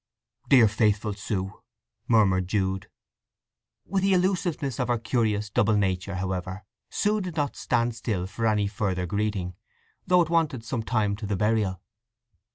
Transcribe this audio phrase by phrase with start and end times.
[0.49, 1.61] "Dear faithful Sue!"
[2.07, 2.89] murmured Jude.
[3.85, 8.47] With the elusiveness of her curious double nature, however, Sue did not stand still for
[8.47, 9.53] any further greeting,
[10.07, 11.81] though it wanted some time to the burial.